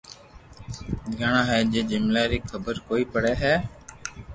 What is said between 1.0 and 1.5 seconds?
گھِڙا